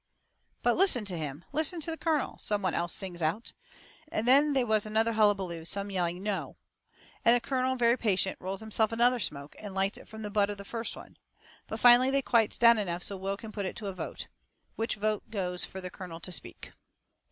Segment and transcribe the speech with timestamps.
[0.63, 3.53] "But, listen to him listen to the colonel!" some one else sings out.
[4.11, 6.57] And then they was another hullabaloo, some yelling "no!"
[7.23, 10.49] And the colonel, very patient, rolls himself another smoke and lights it from the butt
[10.49, 11.17] of the first one.
[11.67, 14.27] But finally they quiets down enough so Will can put it to a vote.
[14.75, 16.71] Which vote goes fur the colonel to speak.